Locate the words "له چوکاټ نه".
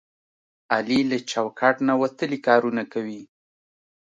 1.11-1.93